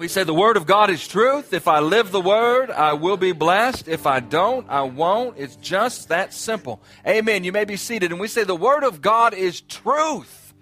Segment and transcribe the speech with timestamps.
[0.00, 1.52] We say the Word of God is truth.
[1.52, 3.86] If I live the Word, I will be blessed.
[3.86, 5.36] If I don't, I won't.
[5.36, 6.80] It's just that simple.
[7.06, 7.44] Amen.
[7.44, 8.10] You may be seated.
[8.10, 10.54] And we say the Word of God is truth.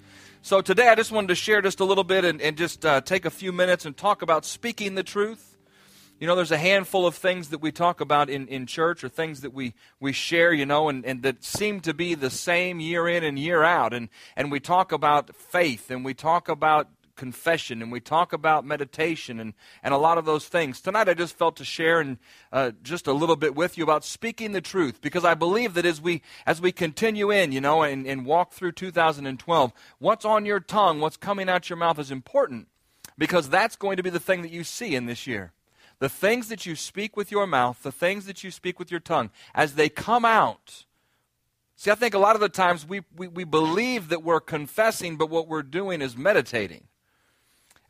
[0.43, 3.01] So today I just wanted to share just a little bit and, and just uh,
[3.01, 5.57] take a few minutes and talk about speaking the truth.
[6.19, 9.09] You know, there's a handful of things that we talk about in, in church or
[9.09, 12.81] things that we, we share, you know, and, and that seem to be the same
[12.81, 13.95] year in and year out.
[13.95, 18.65] And, and we talk about faith and we talk about confession and we talk about
[18.65, 20.81] meditation and, and a lot of those things.
[20.81, 22.17] Tonight I just felt to share and
[22.51, 25.85] uh, just a little bit with you about speaking the truth because I believe that
[25.85, 30.47] as we as we continue in, you know, and, and walk through 2012, what's on
[30.47, 32.69] your tongue, what's coming out your mouth is important
[33.19, 35.53] because that's going to be the thing that you see in this year.
[35.99, 39.01] The things that you speak with your mouth, the things that you speak with your
[39.01, 40.85] tongue, as they come out,
[41.81, 45.17] See, I think a lot of the times we, we, we, believe that we're confessing,
[45.17, 46.89] but what we're doing is meditating.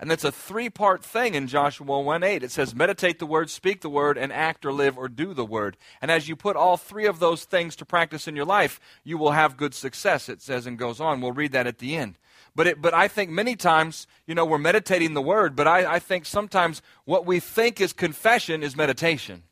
[0.00, 2.42] And that's a three part thing in Joshua 1 8.
[2.42, 5.44] It says, meditate the word, speak the word, and act or live or do the
[5.44, 5.76] word.
[6.00, 9.18] And as you put all three of those things to practice in your life, you
[9.18, 11.20] will have good success, it says and goes on.
[11.20, 12.16] We'll read that at the end.
[12.54, 15.94] But, it, but I think many times, you know, we're meditating the word, but I,
[15.94, 19.42] I think sometimes what we think is confession is meditation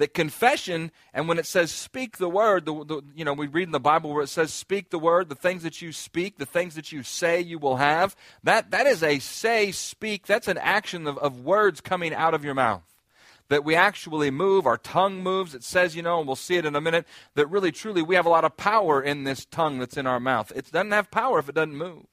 [0.00, 3.68] that confession and when it says speak the word the, the, you know we read
[3.68, 6.46] in the bible where it says speak the word the things that you speak the
[6.46, 8.16] things that you say you will have.
[8.42, 12.44] That that is a say speak that's an action of, of words coming out of
[12.44, 12.82] your mouth.
[13.48, 16.64] That we actually move our tongue moves it says you know and we'll see it
[16.64, 19.78] in a minute that really truly we have a lot of power in this tongue
[19.78, 20.50] that's in our mouth.
[20.56, 22.06] It doesn't have power if it doesn't move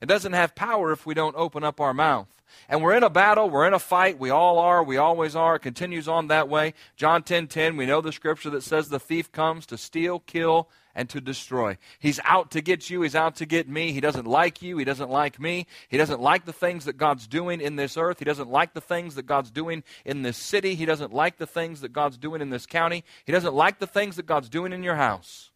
[0.00, 3.10] it doesn't have power if we don't open up our mouth and we're in a
[3.10, 5.56] battle, we're in a fight, we all are, we always are.
[5.56, 6.74] It continues on that way.
[6.96, 10.20] John 10:10, 10, 10, we know the scripture that says the thief comes to steal,
[10.20, 11.78] kill, and to destroy.
[11.98, 13.92] He's out to get you, he's out to get me.
[13.92, 15.66] He doesn't like you, he doesn't like me.
[15.88, 18.18] He doesn't like the things that God's doing in this earth.
[18.18, 20.74] He doesn't like the things that God's doing in this city.
[20.74, 23.04] He doesn't like the things that God's doing in this county.
[23.24, 25.50] He doesn't like the things that God's doing in your house.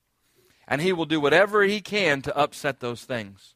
[0.67, 3.55] And he will do whatever he can to upset those things.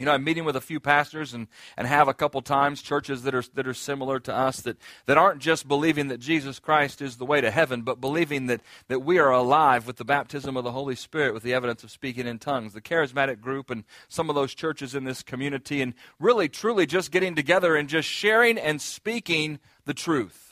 [0.00, 1.46] You know, I'm meeting with a few pastors and,
[1.76, 5.18] and have a couple times churches that are, that are similar to us that, that
[5.18, 9.00] aren't just believing that Jesus Christ is the way to heaven, but believing that, that
[9.00, 12.26] we are alive with the baptism of the Holy Spirit with the evidence of speaking
[12.26, 12.72] in tongues.
[12.72, 17.10] The charismatic group and some of those churches in this community, and really, truly just
[17.10, 20.49] getting together and just sharing and speaking the truth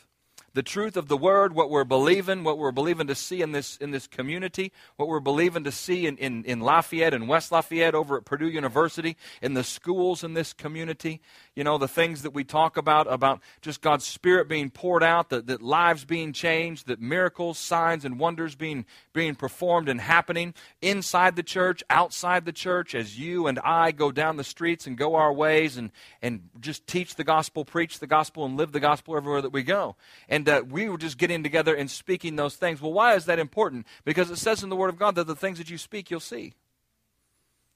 [0.54, 3.76] the truth of the word, what we're believing, what we're believing to see in this,
[3.76, 7.94] in this community, what we're believing to see in, in, in Lafayette and West Lafayette
[7.94, 11.20] over at Purdue University, in the schools in this community.
[11.54, 15.28] You know, the things that we talk about, about just God's Spirit being poured out,
[15.30, 20.54] that, that lives being changed, that miracles, signs, and wonders being, being performed and happening
[20.80, 24.96] inside the church, outside the church, as you and I go down the streets and
[24.96, 25.90] go our ways and,
[26.22, 29.62] and just teach the gospel, preach the gospel, and live the gospel everywhere that we
[29.62, 29.96] go.
[30.28, 32.80] And that we were just getting together and speaking those things.
[32.80, 33.86] Well, why is that important?
[34.06, 36.20] Because it says in the Word of God that the things that you speak, you'll
[36.20, 36.54] see.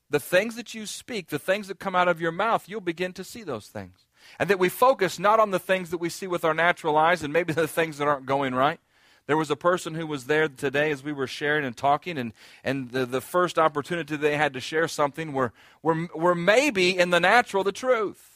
[0.08, 3.12] The things that you speak, the things that come out of your mouth, you'll begin
[3.12, 4.06] to see those things.
[4.38, 7.22] And that we focus not on the things that we see with our natural eyes
[7.22, 8.80] and maybe the things that aren't going right.
[9.26, 12.32] There was a person who was there today as we were sharing and talking, and,
[12.64, 17.10] and the, the first opportunity they had to share something were, were, were maybe in
[17.10, 18.31] the natural the truth.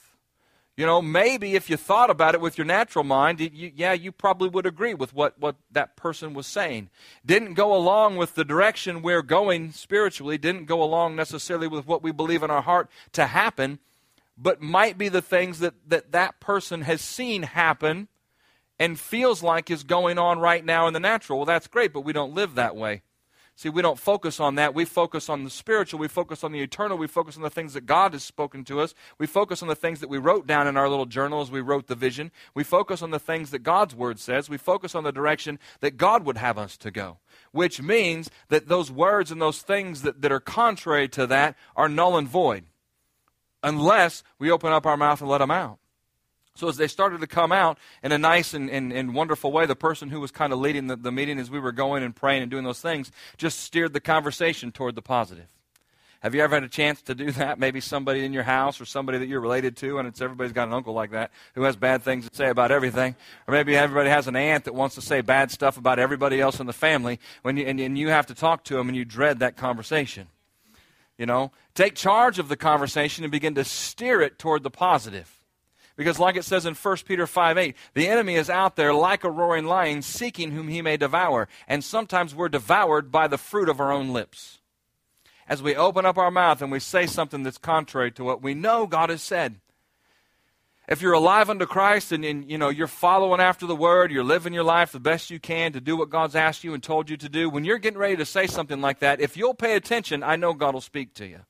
[0.76, 4.12] You know, maybe if you thought about it with your natural mind, you, yeah, you
[4.12, 6.90] probably would agree with what, what that person was saying.
[7.24, 12.02] Didn't go along with the direction we're going spiritually, didn't go along necessarily with what
[12.02, 13.78] we believe in our heart to happen,
[14.36, 18.08] but might be the things that that, that person has seen happen
[18.78, 21.38] and feels like is going on right now in the natural.
[21.38, 23.00] Well, that's great, but we don't live that way.
[23.58, 24.74] See, we don't focus on that.
[24.74, 25.98] We focus on the spiritual.
[25.98, 26.98] We focus on the eternal.
[26.98, 28.94] We focus on the things that God has spoken to us.
[29.18, 31.62] We focus on the things that we wrote down in our little journal as we
[31.62, 32.32] wrote the vision.
[32.54, 34.50] We focus on the things that God's word says.
[34.50, 37.16] We focus on the direction that God would have us to go,
[37.50, 41.88] which means that those words and those things that, that are contrary to that are
[41.88, 42.64] null and void
[43.62, 45.78] unless we open up our mouth and let them out.
[46.56, 49.66] So as they started to come out in a nice and, and, and wonderful way,
[49.66, 52.16] the person who was kind of leading the, the meeting as we were going and
[52.16, 55.46] praying and doing those things just steered the conversation toward the positive.
[56.20, 57.58] Have you ever had a chance to do that?
[57.58, 60.68] Maybe somebody in your house or somebody that you're related to, and it's everybody's got
[60.68, 63.14] an uncle like that who has bad things to say about everything.
[63.46, 66.58] Or maybe everybody has an aunt that wants to say bad stuff about everybody else
[66.58, 69.04] in the family, when you, and, and you have to talk to them and you
[69.04, 70.28] dread that conversation.
[71.18, 75.35] You know, take charge of the conversation and begin to steer it toward the positive.
[75.96, 79.24] Because, like it says in 1 Peter 5 8, the enemy is out there like
[79.24, 81.48] a roaring lion, seeking whom he may devour.
[81.66, 84.58] And sometimes we're devoured by the fruit of our own lips.
[85.48, 88.52] As we open up our mouth and we say something that's contrary to what we
[88.52, 89.60] know God has said.
[90.88, 94.22] If you're alive unto Christ and, and, you know you're following after the word, you're
[94.22, 97.10] living your life the best you can to do what God's asked you and told
[97.10, 99.74] you to do, when you're getting ready to say something like that, if you'll pay
[99.74, 101.40] attention, I know God will speak to you.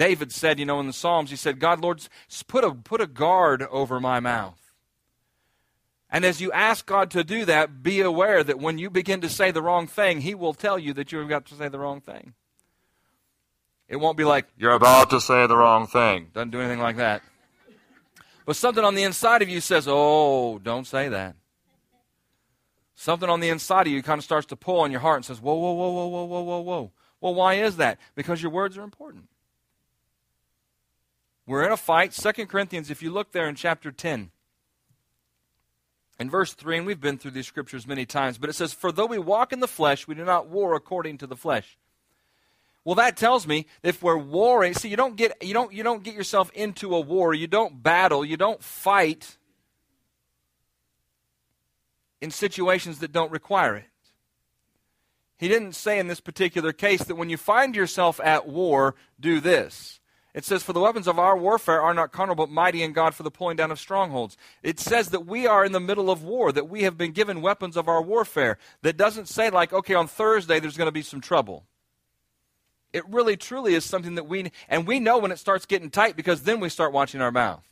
[0.00, 2.00] David said, you know, in the Psalms, he said, God, Lord,
[2.48, 4.58] put a, put a guard over my mouth.
[6.08, 9.28] And as you ask God to do that, be aware that when you begin to
[9.28, 12.00] say the wrong thing, He will tell you that you've got to say the wrong
[12.00, 12.32] thing.
[13.88, 16.28] It won't be like, you're about to say the wrong thing.
[16.32, 17.20] Doesn't do anything like that.
[18.46, 21.36] But something on the inside of you says, oh, don't say that.
[22.94, 25.26] Something on the inside of you kind of starts to pull on your heart and
[25.26, 26.92] says, whoa, whoa, whoa, whoa, whoa, whoa, whoa, whoa.
[27.20, 27.98] Well, why is that?
[28.14, 29.29] Because your words are important.
[31.50, 32.14] We're in a fight.
[32.14, 34.30] Second Corinthians, if you look there in chapter 10,
[36.20, 38.92] in verse 3, and we've been through these scriptures many times, but it says, For
[38.92, 41.76] though we walk in the flesh, we do not war according to the flesh.
[42.84, 46.04] Well, that tells me if we're warring, see, you don't get you don't you don't
[46.04, 49.36] get yourself into a war, you don't battle, you don't fight
[52.20, 53.86] in situations that don't require it.
[55.36, 59.40] He didn't say in this particular case that when you find yourself at war, do
[59.40, 59.99] this.
[60.32, 63.14] It says, For the weapons of our warfare are not carnal, but mighty in God
[63.14, 64.36] for the pulling down of strongholds.
[64.62, 67.42] It says that we are in the middle of war, that we have been given
[67.42, 68.58] weapons of our warfare.
[68.82, 71.64] That doesn't say, like, okay, on Thursday there's going to be some trouble.
[72.92, 76.16] It really, truly is something that we, and we know when it starts getting tight
[76.16, 77.64] because then we start watching our mouth.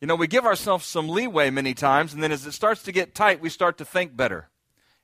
[0.00, 2.92] You know, we give ourselves some leeway many times, and then as it starts to
[2.92, 4.48] get tight, we start to think better.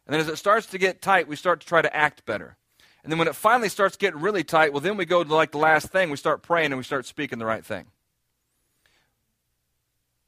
[0.06, 2.57] And then as it starts to get tight, we start to try to act better.
[3.02, 5.52] And then when it finally starts getting really tight, well, then we go to like
[5.52, 6.10] the last thing.
[6.10, 7.86] We start praying and we start speaking the right thing.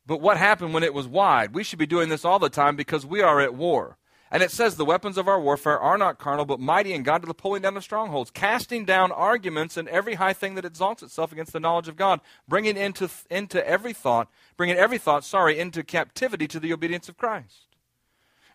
[0.07, 1.55] But what happened when it was wide?
[1.55, 3.97] We should be doing this all the time because we are at war.
[4.31, 7.23] And it says, The weapons of our warfare are not carnal, but mighty in God
[7.23, 11.03] to the pulling down of strongholds, casting down arguments and every high thing that exalts
[11.03, 15.59] itself against the knowledge of God, bringing into, into every thought, bringing every thought, sorry,
[15.59, 17.67] into captivity to the obedience of Christ.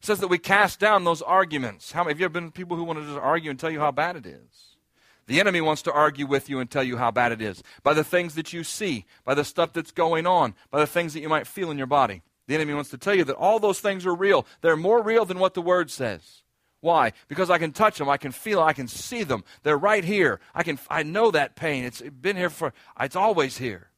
[0.06, 1.92] Says that we cast down those arguments.
[1.92, 3.90] How have you ever been people who want to just argue and tell you how
[3.90, 4.78] bad it is?
[5.26, 7.96] The enemy wants to argue with you and tell you how bad it is by
[7.96, 11.22] the things that you see, by the stuff that's going on, by the things that
[11.22, 12.22] you might feel in your body.
[12.46, 14.46] The enemy wants to tell you that all those things are real.
[14.62, 16.44] They're more real than what the word says.
[16.82, 17.12] Why?
[17.28, 19.44] Because I can touch them, I can feel, I can see them.
[19.64, 20.40] They're right here.
[20.54, 21.84] I can I know that pain.
[21.84, 23.90] It's been here for it's always here.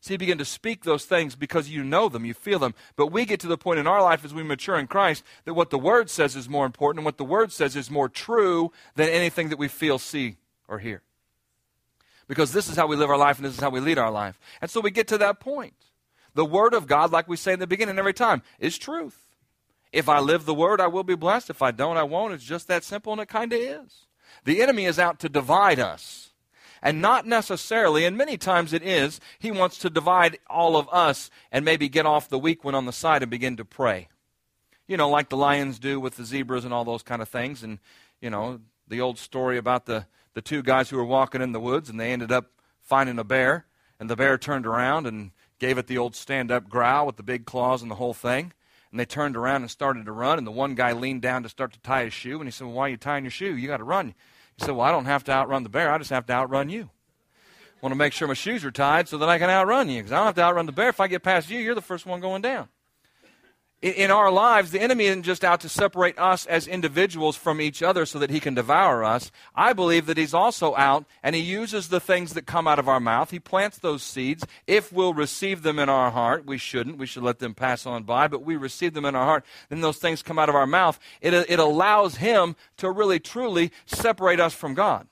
[0.00, 2.74] See, you begin to speak those things because you know them, you feel them.
[2.94, 5.54] But we get to the point in our life as we mature in Christ that
[5.54, 8.70] what the Word says is more important and what the Word says is more true
[8.94, 10.36] than anything that we feel, see,
[10.68, 11.02] or hear.
[12.28, 14.10] Because this is how we live our life and this is how we lead our
[14.10, 14.38] life.
[14.60, 15.74] And so we get to that point.
[16.34, 19.18] The Word of God, like we say in the beginning every time, is truth.
[19.92, 21.50] If I live the Word, I will be blessed.
[21.50, 22.34] If I don't, I won't.
[22.34, 24.06] It's just that simple, and it kind of is.
[24.44, 26.27] The enemy is out to divide us.
[26.82, 31.30] And not necessarily, and many times it is, he wants to divide all of us
[31.50, 34.08] and maybe get off the weak one on the side and begin to prey.
[34.86, 37.62] You know, like the lions do with the zebras and all those kind of things.
[37.62, 37.78] And,
[38.20, 41.60] you know, the old story about the, the two guys who were walking in the
[41.60, 42.46] woods and they ended up
[42.80, 43.66] finding a bear.
[44.00, 47.22] And the bear turned around and gave it the old stand up growl with the
[47.22, 48.52] big claws and the whole thing.
[48.90, 50.38] And they turned around and started to run.
[50.38, 52.38] And the one guy leaned down to start to tie his shoe.
[52.38, 53.56] And he said, Well, why are you tying your shoe?
[53.56, 54.14] You got to run.
[54.58, 55.92] He said, Well, I don't have to outrun the bear.
[55.92, 56.90] I just have to outrun you.
[56.90, 59.98] I want to make sure my shoes are tied so that I can outrun you
[59.98, 60.88] because I don't have to outrun the bear.
[60.88, 62.68] If I get past you, you're the first one going down
[63.80, 67.80] in our lives, the enemy isn't just out to separate us as individuals from each
[67.80, 69.30] other so that he can devour us.
[69.54, 72.88] I believe that he's also out and he uses the things that come out of
[72.88, 73.30] our mouth.
[73.30, 74.44] He plants those seeds.
[74.66, 76.98] If we'll receive them in our heart, we shouldn't.
[76.98, 79.44] We should let them pass on by, but we receive them in our heart.
[79.68, 80.98] Then those things come out of our mouth.
[81.20, 85.06] It, it allows him to really, truly separate us from God.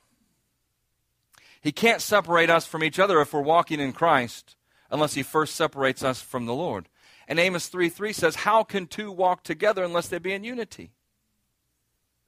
[1.60, 4.56] He can't separate us from each other if we're walking in Christ
[4.90, 6.88] unless he first separates us from the Lord.
[7.28, 10.92] And Amos 3 3 says, How can two walk together unless they be in unity?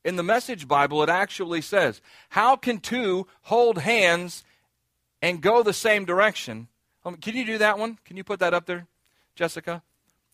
[0.04, 2.00] In the Message Bible, it actually says,
[2.30, 4.44] How can two hold hands
[5.22, 6.68] and go the same direction?
[7.04, 7.98] Um, can you do that one?
[8.04, 8.86] Can you put that up there,
[9.34, 9.82] Jessica?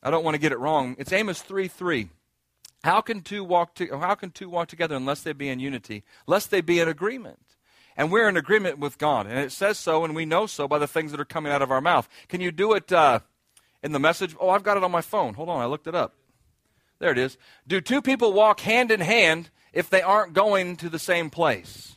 [0.02, 0.96] I don't want to get it wrong.
[0.98, 2.08] It's Amos 3 3.
[2.84, 6.04] How can two walk to, how can two walk together unless they be in unity,
[6.26, 7.40] lest they be in agreement?
[7.96, 9.26] And we're in agreement with God.
[9.26, 11.62] And it says so, and we know so by the things that are coming out
[11.62, 12.08] of our mouth.
[12.28, 12.92] Can you do it?
[12.92, 13.20] Uh,
[13.84, 14.34] in the message.
[14.40, 15.34] Oh, I've got it on my phone.
[15.34, 16.14] Hold on, I looked it up.
[16.98, 17.36] There it is.
[17.68, 21.96] Do two people walk hand in hand if they aren't going to the same place?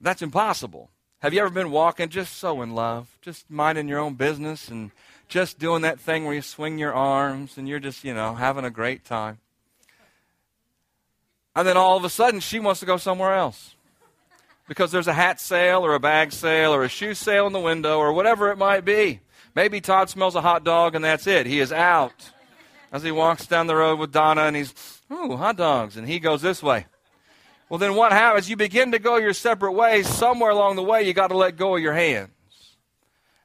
[0.00, 0.90] That's impossible.
[1.18, 4.92] Have you ever been walking just so in love, just minding your own business and
[5.28, 8.64] just doing that thing where you swing your arms and you're just, you know, having
[8.64, 9.38] a great time?
[11.54, 13.74] And then all of a sudden she wants to go somewhere else
[14.68, 17.60] because there's a hat sale or a bag sale or a shoe sale in the
[17.60, 19.20] window or whatever it might be.
[19.54, 21.46] Maybe Todd smells a hot dog and that's it.
[21.46, 22.30] He is out
[22.90, 24.74] as he walks down the road with Donna and he's,
[25.12, 25.96] ooh, hot dogs.
[25.96, 26.86] And he goes this way.
[27.68, 28.50] Well, then what happens?
[28.50, 30.06] You begin to go your separate ways.
[30.06, 32.30] Somewhere along the way, you got to let go of your hands.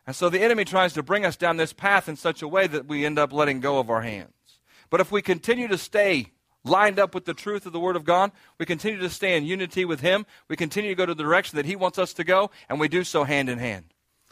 [0.05, 2.67] And so the enemy tries to bring us down this path in such a way
[2.67, 4.31] that we end up letting go of our hands.
[4.89, 6.31] But if we continue to stay
[6.63, 9.45] lined up with the truth of the Word of God, we continue to stay in
[9.45, 12.23] unity with Him, we continue to go to the direction that He wants us to
[12.23, 13.85] go, and we do so hand in hand.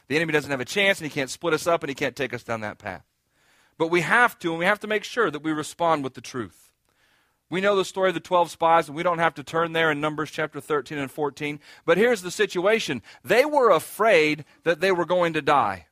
[0.07, 2.15] The enemy doesn't have a chance, and he can't split us up, and he can't
[2.15, 3.03] take us down that path.
[3.77, 6.21] But we have to, and we have to make sure that we respond with the
[6.21, 6.71] truth.
[7.49, 9.91] We know the story of the 12 spies, and we don't have to turn there
[9.91, 11.59] in Numbers chapter 13 and 14.
[11.85, 15.87] But here's the situation they were afraid that they were going to die.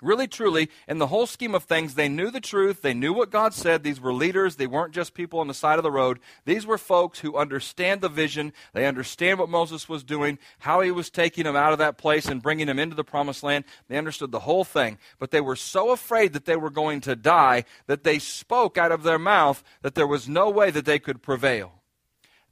[0.00, 2.82] Really, truly, in the whole scheme of things, they knew the truth.
[2.82, 3.82] They knew what God said.
[3.82, 4.54] These were leaders.
[4.54, 6.20] They weren't just people on the side of the road.
[6.44, 8.52] These were folks who understand the vision.
[8.74, 12.26] They understand what Moses was doing, how he was taking them out of that place
[12.26, 13.64] and bringing them into the promised land.
[13.88, 14.98] They understood the whole thing.
[15.18, 18.92] But they were so afraid that they were going to die that they spoke out
[18.92, 21.72] of their mouth that there was no way that they could prevail.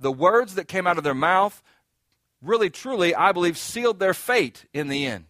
[0.00, 1.62] The words that came out of their mouth,
[2.42, 5.26] really, truly, I believe, sealed their fate in the end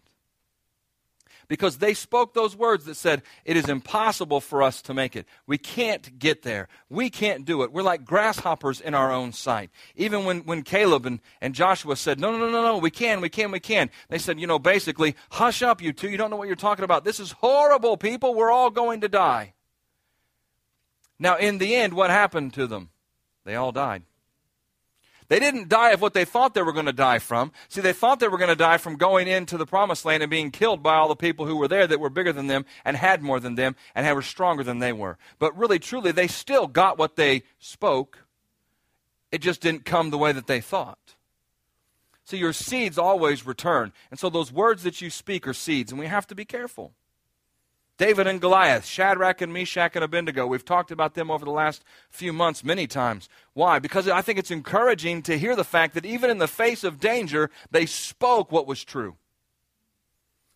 [1.49, 5.27] because they spoke those words that said, It is impossible for us to make it.
[5.47, 6.69] We can't get there.
[6.89, 7.73] We can't do it.
[7.73, 9.71] We're like grasshoppers in our own sight.
[9.95, 13.21] Even when, when Caleb and, and Joshua said, No, no, no, no, no, we can,
[13.21, 13.91] we can, we can.
[14.09, 16.11] They said, You know, basically, hush up, you two.
[16.11, 17.05] You don't know what you're talking about.
[17.05, 18.35] This is horrible, people.
[18.35, 19.55] We're all going to die.
[21.19, 22.91] Now, in the end, what happened to them?
[23.45, 24.03] They all died.
[25.29, 27.53] They didn't die of what they thought they were going to die from.
[27.69, 30.31] See, they thought they were going to die from going into the promised land and
[30.31, 32.97] being killed by all the people who were there that were bigger than them and
[32.97, 35.19] had more than them and were stronger than they were.
[35.39, 38.25] But really, truly, they still got what they spoke.
[39.33, 41.15] It just didn't come the way that they thought.
[42.25, 43.93] See, your seeds always return.
[44.11, 46.93] And so those words that you speak are seeds, and we have to be careful.
[47.99, 50.47] David and Goliath, Shadrach and Meshach and Abednego.
[50.47, 53.29] We've talked about them over the last few months many times.
[53.55, 53.79] Why?
[53.79, 57.01] Because I think it's encouraging to hear the fact that even in the face of
[57.01, 59.17] danger, they spoke what was true.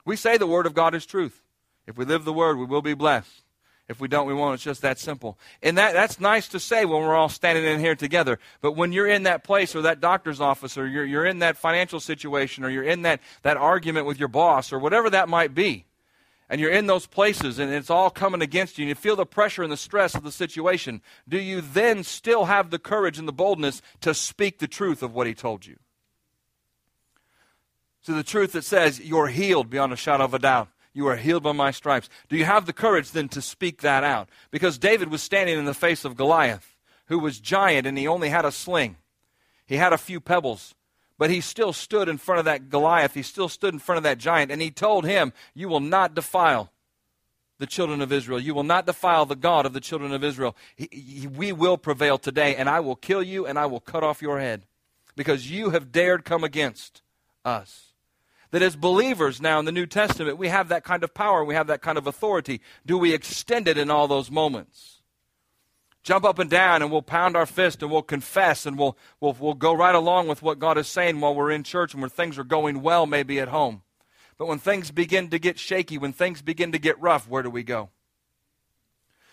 [0.04, 1.42] We say the Word of God is truth.
[1.86, 3.42] If we live the Word, we will be blessed.
[3.88, 4.54] If we don't, we won't.
[4.54, 5.36] It's just that simple.
[5.62, 8.38] And that, that's nice to say when we're all standing in here together.
[8.60, 11.56] But when you're in that place or that doctor's office or you're, you're in that
[11.56, 15.56] financial situation or you're in that, that argument with your boss or whatever that might
[15.56, 15.86] be,
[16.50, 19.24] and you're in those places and it's all coming against you and you feel the
[19.24, 23.28] pressure and the stress of the situation, do you then still have the courage and
[23.28, 25.76] the boldness to speak the truth of what he told you?
[28.02, 30.68] So the truth that says you're healed beyond a shadow of a doubt.
[30.92, 32.08] You are healed by my stripes.
[32.28, 34.28] Do you have the courage then to speak that out?
[34.50, 36.76] Because David was standing in the face of Goliath,
[37.06, 38.96] who was giant and he only had a sling.
[39.66, 40.74] He had a few pebbles.
[41.20, 43.12] But he still stood in front of that Goliath.
[43.12, 44.50] He still stood in front of that giant.
[44.50, 46.72] And he told him, You will not defile
[47.58, 48.40] the children of Israel.
[48.40, 50.56] You will not defile the God of the children of Israel.
[50.74, 54.02] He, he, we will prevail today, and I will kill you, and I will cut
[54.02, 54.64] off your head
[55.14, 57.02] because you have dared come against
[57.44, 57.92] us.
[58.50, 61.54] That as believers now in the New Testament, we have that kind of power, we
[61.54, 62.62] have that kind of authority.
[62.86, 64.99] Do we extend it in all those moments?
[66.02, 69.36] Jump up and down and we'll pound our fist and we'll confess and we'll, we'll,
[69.38, 72.08] we'll go right along with what God is saying while we're in church and where
[72.08, 73.82] things are going well, maybe at home.
[74.38, 77.50] But when things begin to get shaky, when things begin to get rough, where do
[77.50, 77.90] we go?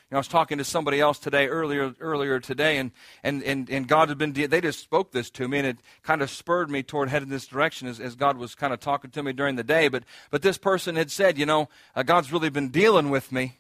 [0.10, 2.92] You know, I was talking to somebody else today, earlier, earlier today, and,
[3.24, 6.22] and, and, and God had been, they just spoke this to me, and it kind
[6.22, 9.22] of spurred me toward heading this direction as, as God was kind of talking to
[9.22, 9.90] me during the day.
[9.90, 13.58] But, but this person had said, you know, uh, God's really been dealing with me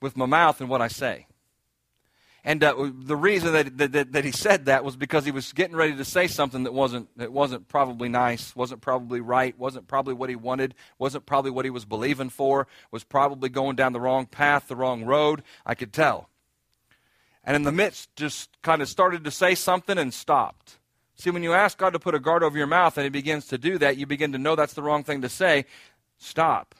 [0.00, 1.27] with my mouth and what I say.
[2.48, 5.76] And uh, the reason that, that, that he said that was because he was getting
[5.76, 10.14] ready to say something that wasn't, that wasn't probably nice, wasn't probably right, wasn't probably
[10.14, 14.00] what he wanted, wasn't probably what he was believing for, was probably going down the
[14.00, 15.42] wrong path, the wrong road.
[15.66, 16.30] I could tell.
[17.44, 20.78] And in the midst, just kind of started to say something and stopped.
[21.16, 23.48] See, when you ask God to put a guard over your mouth and he begins
[23.48, 25.66] to do that, you begin to know that's the wrong thing to say.
[26.16, 26.74] Stop.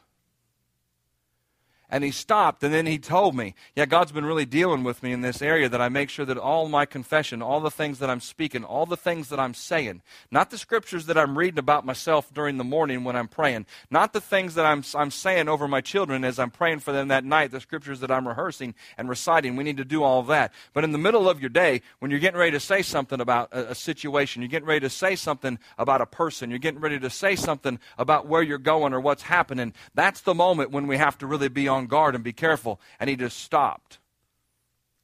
[1.91, 5.11] And he stopped, and then he told me, Yeah, God's been really dealing with me
[5.11, 8.09] in this area that I make sure that all my confession, all the things that
[8.09, 11.85] I'm speaking, all the things that I'm saying, not the scriptures that I'm reading about
[11.85, 15.67] myself during the morning when I'm praying, not the things that I'm, I'm saying over
[15.67, 19.09] my children as I'm praying for them that night, the scriptures that I'm rehearsing and
[19.09, 19.55] reciting.
[19.55, 20.53] We need to do all that.
[20.73, 23.51] But in the middle of your day, when you're getting ready to say something about
[23.51, 26.99] a, a situation, you're getting ready to say something about a person, you're getting ready
[26.99, 30.97] to say something about where you're going or what's happening, that's the moment when we
[30.97, 32.79] have to really be on on guard and be careful.
[32.99, 33.97] And he just stopped.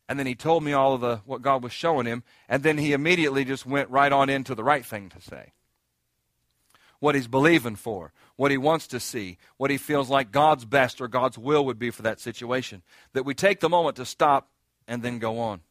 [0.07, 2.77] And then he told me all of the what God was showing him, and then
[2.77, 5.53] he immediately just went right on into the right thing to say.
[6.99, 10.99] what he's believing for, what he wants to see, what he feels like God's best
[11.01, 12.81] or God's will would be for that situation.
[13.13, 14.49] That we take the moment to stop
[14.87, 15.61] and then go on.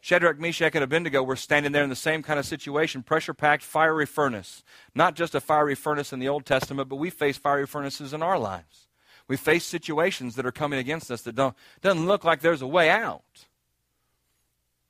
[0.00, 3.64] Shadrach, Meshach, and Abednego were standing there in the same kind of situation pressure packed,
[3.64, 4.62] fiery furnace.
[4.94, 8.22] Not just a fiery furnace in the Old Testament, but we face fiery furnaces in
[8.22, 8.86] our lives.
[9.28, 12.66] We face situations that are coming against us that don't, doesn't look like there's a
[12.66, 13.46] way out.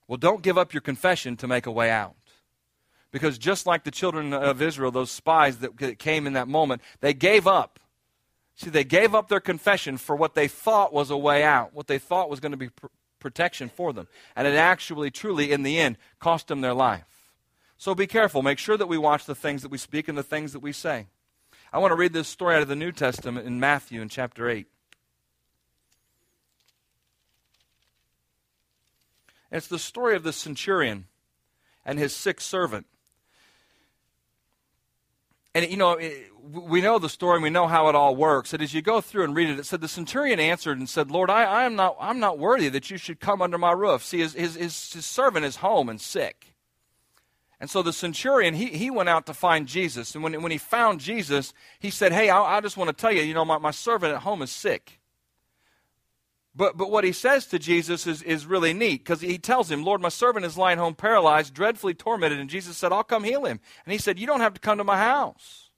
[0.09, 2.15] Well, don't give up your confession to make a way out.
[3.11, 7.15] Because just like the children of Israel, those spies that came in that moment, they
[7.15, 7.81] gave up.
[8.57, 11.87] See, they gave up their confession for what they thought was a way out, what
[11.87, 12.87] they thought was going to be pr-
[13.21, 14.09] protection for them.
[14.35, 17.05] And it actually, truly, in the end, cost them their life.
[17.77, 18.43] So be careful.
[18.43, 20.73] Make sure that we watch the things that we speak and the things that we
[20.73, 21.07] say.
[21.77, 24.49] I want to read this story out of the New Testament in Matthew in chapter
[24.49, 24.67] 8.
[29.53, 31.05] it's the story of the centurion
[31.85, 32.87] and his sick servant.
[35.55, 36.01] And, you know,
[36.43, 38.55] we know the story and we know how it all works.
[38.55, 41.11] And as you go through and read it, it said, The centurion answered and said,
[41.11, 44.03] Lord, I, I am not, I'm not worthy that you should come under my roof.
[44.03, 46.56] See, his, his, his, his servant is home and sick.
[47.59, 50.15] And so the centurion, he, he went out to find Jesus.
[50.15, 53.13] And when, when he found Jesus, he said, Hey, I, I just want to tell
[53.13, 55.01] you, you know, my, my servant at home is sick.
[56.55, 59.85] But, but what he says to Jesus is, is really neat because he tells him,
[59.85, 62.39] Lord, my servant is lying home paralyzed, dreadfully tormented.
[62.39, 63.61] And Jesus said, I'll come heal him.
[63.85, 65.71] And he said, You don't have to come to my house.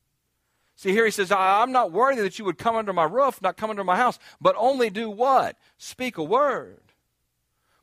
[0.77, 3.57] See, here he says, I'm not worthy that you would come under my roof, not
[3.57, 5.57] come under my house, but only do what?
[5.77, 6.88] Speak a word.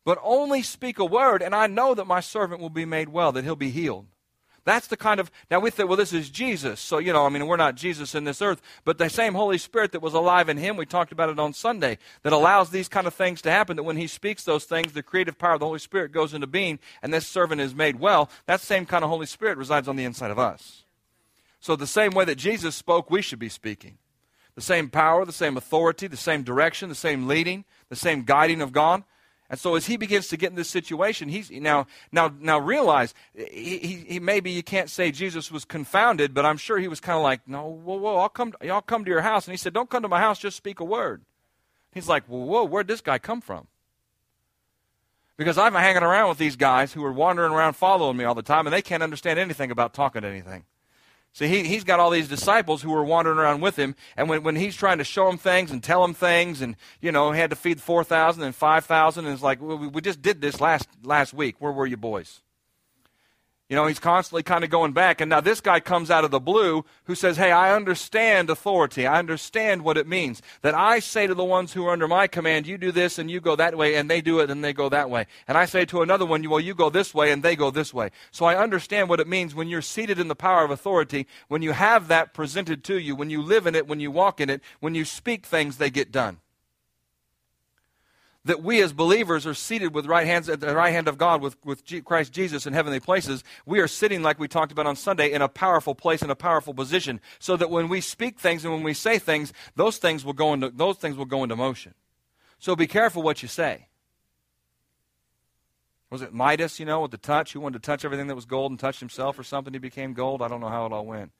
[0.05, 3.31] But only speak a word, and I know that my servant will be made well,
[3.33, 4.05] that he'll be healed.
[4.65, 6.79] That's the kind of, now we think, well, this is Jesus.
[6.79, 9.59] So, you know, I mean, we're not Jesus in this earth, but the same Holy
[9.59, 12.87] Spirit that was alive in him, we talked about it on Sunday, that allows these
[12.87, 15.59] kind of things to happen, that when he speaks those things, the creative power of
[15.59, 18.29] the Holy Spirit goes into being, and this servant is made well.
[18.47, 20.83] That same kind of Holy Spirit resides on the inside of us.
[21.59, 23.99] So, the same way that Jesus spoke, we should be speaking.
[24.55, 28.61] The same power, the same authority, the same direction, the same leading, the same guiding
[28.61, 29.03] of God.
[29.49, 33.13] And so as he begins to get in this situation, he's now now now realize
[33.35, 36.99] he, he, he maybe you can't say Jesus was confounded, but I'm sure he was
[36.99, 39.45] kind of like, no, whoa, whoa, I'll come, I'll come to your house.
[39.45, 41.21] And he said, don't come to my house, just speak a word.
[41.91, 43.67] He's like, well, whoa, where'd this guy come from?
[45.37, 48.35] Because I've been hanging around with these guys who are wandering around following me all
[48.35, 50.63] the time, and they can't understand anything about talking to anything.
[51.35, 54.43] See, he, he's got all these disciples who are wandering around with him, and when,
[54.43, 57.41] when he's trying to show them things and tell them things, and, you know, he
[57.41, 60.87] had to feed 4,000 and 5,000, and it's like, we, we just did this last,
[61.03, 61.57] last week.
[61.59, 62.41] Where were you boys?
[63.67, 65.21] You know, he's constantly kind of going back.
[65.21, 69.07] And now this guy comes out of the blue who says, Hey, I understand authority.
[69.07, 70.43] I understand what it means.
[70.61, 73.29] That I say to the ones who are under my command, you do this and
[73.29, 75.25] you go that way, and they do it and they go that way.
[75.47, 77.91] And I say to another one, well, you go this way and they go this
[77.91, 78.11] way.
[78.29, 81.63] So I understand what it means when you're seated in the power of authority, when
[81.63, 84.49] you have that presented to you, when you live in it, when you walk in
[84.51, 86.37] it, when you speak things, they get done
[88.45, 91.41] that we as believers are seated with right hands at the right hand of God
[91.41, 93.43] with, with G- Christ Jesus in heavenly places.
[93.65, 96.35] We are sitting, like we talked about on Sunday, in a powerful place, in a
[96.35, 100.23] powerful position, so that when we speak things and when we say things, those things
[100.23, 101.93] will go into, those things will go into motion.
[102.59, 103.87] So be careful what you say.
[106.11, 107.53] Was it Midas, you know, with the touch?
[107.53, 109.73] Who wanted to touch everything that was gold and touched himself or something?
[109.73, 110.41] He became gold.
[110.41, 111.31] I don't know how it all went.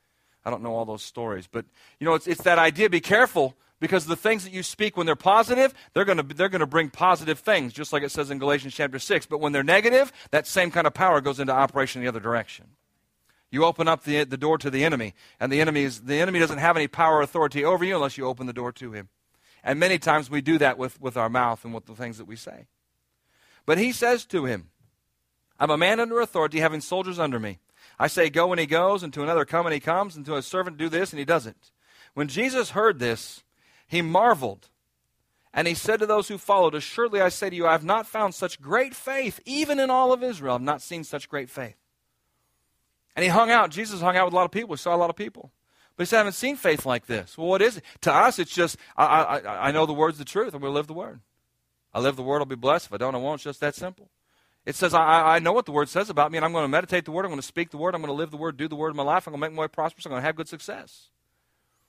[0.44, 1.48] I don't know all those stories.
[1.48, 1.66] But,
[2.00, 5.06] you know, it's, it's that idea be careful because the things that you speak when
[5.06, 8.32] they're positive, they're going to they're going to bring positive things, just like it says
[8.32, 9.28] in Galatians chapter 6.
[9.28, 12.20] But when they're negative, that same kind of power goes into operation in the other
[12.20, 12.70] direction.
[13.52, 16.40] You open up the, the door to the enemy, and the enemy, is, the enemy
[16.40, 19.10] doesn't have any power or authority over you unless you open the door to him.
[19.64, 22.26] And many times we do that with, with our mouth and with the things that
[22.26, 22.66] we say.
[23.66, 24.72] But he says to him,
[25.60, 27.60] I'm a man under authority, having soldiers under me.
[27.98, 30.36] I say, Go, and he goes, and to another, Come, and he comes, and to
[30.36, 31.72] a servant, Do this, and he doesn't.
[32.14, 33.45] When Jesus heard this,
[33.88, 34.70] he marveled.
[35.54, 38.06] And he said to those who followed, Assuredly I say to you, I have not
[38.06, 40.52] found such great faith, even in all of Israel.
[40.52, 41.78] I have not seen such great faith.
[43.16, 43.72] And he hung out.
[43.72, 44.76] Jesus hung out with a lot of people.
[44.76, 45.52] He saw a lot of people.
[45.96, 47.38] But he said, I haven't seen faith like this.
[47.38, 47.84] Well, what is it?
[48.02, 50.54] To us, it's just, I, I, I know the word's the truth.
[50.54, 51.22] and we live the word.
[51.94, 52.88] I live the word, I'll be blessed.
[52.88, 53.36] If I don't, I won't.
[53.36, 54.10] It's just that simple.
[54.66, 56.70] It says, I, I know what the word says about me, and I'm going to
[56.70, 57.24] meditate the word.
[57.24, 57.96] I'm going to speak the word.
[57.96, 59.26] I'm going to live the word, do the word in my life.
[59.26, 60.06] I'm going to make my way prosperous.
[60.06, 61.10] I'm going to have good success.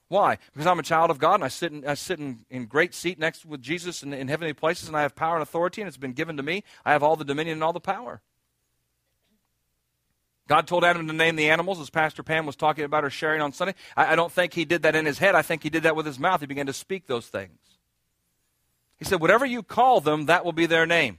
[0.08, 0.38] Why?
[0.52, 2.94] Because I'm a child of God and I sit in, I sit in, in great
[2.94, 5.88] seat next with Jesus in, in heavenly places and I have power and authority and
[5.88, 6.62] it's been given to me.
[6.84, 8.22] I have all the dominion and all the power.
[10.48, 13.40] God told Adam to name the animals, as Pastor Pam was talking about or sharing
[13.40, 13.74] on Sunday.
[13.96, 15.34] I, I, don't think he did that in his head.
[15.34, 16.40] I think he did that with his mouth.
[16.40, 17.58] He began to speak those things.
[18.96, 21.18] He said, Whatever you call them, that will be their name.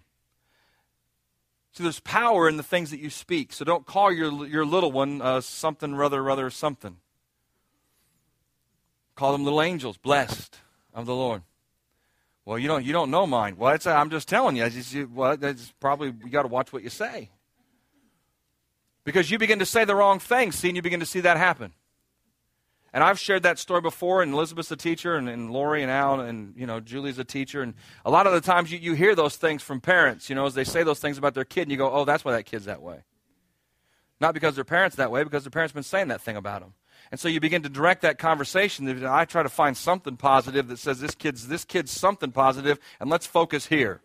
[1.74, 3.52] So there's power in the things that you speak.
[3.52, 6.98] So don't call your, your little one uh, something, rather, rather, something.
[9.18, 10.60] Call them little angels, blessed
[10.94, 11.42] of the Lord.
[12.46, 13.58] Well, you don't, you don't know mine.
[13.58, 14.70] Well, I'm just telling you.
[14.70, 17.32] Just, well, that's probably, you got to watch what you say.
[19.04, 21.36] Because you begin to say the wrong thing, see, and you begin to see that
[21.36, 21.74] happen.
[22.94, 26.20] And I've shared that story before, and Elizabeth's a teacher, and, and Lori and Al,
[26.20, 27.64] and, you know, Julie's a teacher.
[27.64, 27.74] And
[28.06, 30.54] a lot of the times you, you hear those things from parents, you know, as
[30.54, 32.66] they say those things about their kid, and you go, oh, that's why that kid's
[32.66, 33.00] that way.
[34.22, 36.76] Not because their parents that way, because their parents been saying that thing about them.
[37.12, 39.06] And so you begin to direct that conversation.
[39.06, 43.10] I try to find something positive that says this kid's this kid's something positive, and
[43.10, 44.02] let's focus here.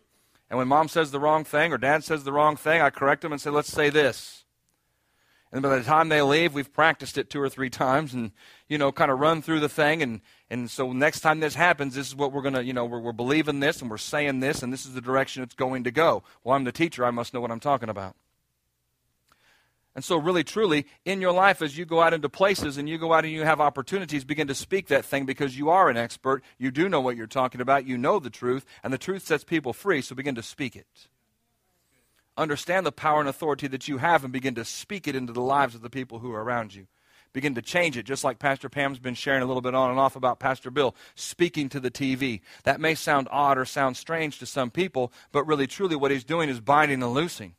[0.49, 3.23] And when mom says the wrong thing or dad says the wrong thing, I correct
[3.23, 4.43] them and say, let's say this.
[5.51, 8.31] And by the time they leave, we've practiced it two or three times and,
[8.67, 10.01] you know, kind of run through the thing.
[10.01, 12.85] And, and so next time this happens, this is what we're going to, you know,
[12.85, 15.83] we're, we're believing this and we're saying this and this is the direction it's going
[15.83, 16.23] to go.
[16.43, 17.05] Well, I'm the teacher.
[17.05, 18.15] I must know what I'm talking about.
[19.95, 22.97] And so, really, truly, in your life, as you go out into places and you
[22.97, 25.97] go out and you have opportunities, begin to speak that thing because you are an
[25.97, 26.43] expert.
[26.57, 27.85] You do know what you're talking about.
[27.85, 30.87] You know the truth, and the truth sets people free, so begin to speak it.
[32.35, 35.41] Understand the power and authority that you have and begin to speak it into the
[35.41, 36.87] lives of the people who are around you.
[37.31, 39.99] Begin to change it, just like Pastor Pam's been sharing a little bit on and
[39.99, 42.41] off about Pastor Bill speaking to the TV.
[42.63, 46.23] That may sound odd or sound strange to some people, but really, truly, what he's
[46.23, 47.55] doing is binding and loosing.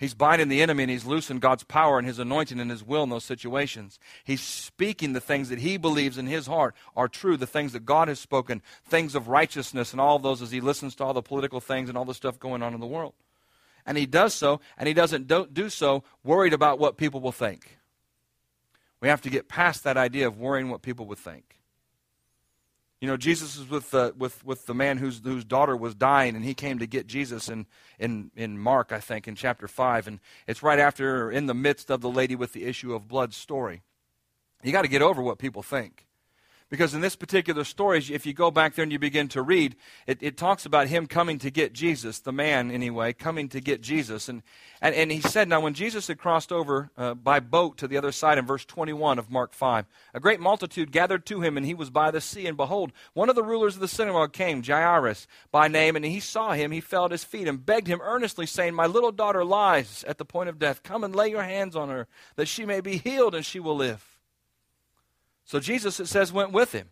[0.00, 3.02] He's binding the enemy and he's loosing God's power and his anointing and his will
[3.02, 3.98] in those situations.
[4.24, 7.84] He's speaking the things that he believes in his heart are true, the things that
[7.84, 11.20] God has spoken, things of righteousness and all those as he listens to all the
[11.20, 13.12] political things and all the stuff going on in the world.
[13.84, 17.30] And he does so, and he doesn't do, do so worried about what people will
[17.30, 17.76] think.
[19.02, 21.59] We have to get past that idea of worrying what people would think.
[23.00, 26.36] You know, Jesus is with the, with, with the man whose, whose daughter was dying,
[26.36, 27.66] and he came to get Jesus in,
[27.98, 30.06] in, in Mark, I think, in chapter 5.
[30.06, 33.32] And it's right after, in the midst of the lady with the issue of blood
[33.32, 33.82] story.
[34.62, 36.06] You got to get over what people think.
[36.70, 39.74] Because in this particular story, if you go back there and you begin to read,
[40.06, 43.80] it, it talks about him coming to get Jesus, the man anyway, coming to get
[43.80, 44.28] Jesus.
[44.28, 44.44] And,
[44.80, 47.96] and, and he said, Now, when Jesus had crossed over uh, by boat to the
[47.96, 51.66] other side in verse 21 of Mark 5, a great multitude gathered to him, and
[51.66, 52.46] he was by the sea.
[52.46, 56.20] And behold, one of the rulers of the synagogue came, Jairus by name, and he
[56.20, 56.70] saw him.
[56.70, 60.18] He fell at his feet and begged him earnestly, saying, My little daughter lies at
[60.18, 60.84] the point of death.
[60.84, 62.06] Come and lay your hands on her,
[62.36, 64.19] that she may be healed, and she will live.
[65.50, 66.90] So Jesus, it says, went with him.